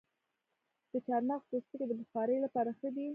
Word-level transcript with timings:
د 0.91 0.93
چارمغز 1.05 1.45
پوستکي 1.49 1.85
د 1.87 1.91
بخارۍ 1.99 2.37
لپاره 2.45 2.69
ښه 2.79 2.89
دي؟ 2.95 3.05